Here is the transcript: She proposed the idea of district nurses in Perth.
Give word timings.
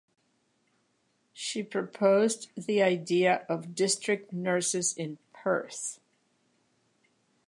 She 1.31 1.61
proposed 1.61 2.49
the 2.57 2.81
idea 2.81 3.45
of 3.47 3.75
district 3.75 4.33
nurses 4.33 4.95
in 4.97 5.19
Perth. 5.31 5.99